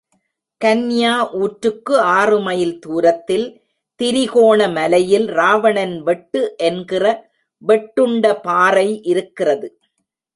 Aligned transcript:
கன்யா 0.61 1.11
ஊற்றுக்கு 1.41 1.95
ஆறு 2.13 2.37
மைல் 2.39 2.73
தூரத்தில் 2.79 3.45
திரிகோணமலையில் 3.99 5.27
ராவணன் 5.31 5.95
வெட்டு 6.01 6.41
என்கிற 6.69 7.03
வெட்டுண்ட 7.61 8.33
பாறை 8.41 8.87
இருக்கிறது. 9.03 9.69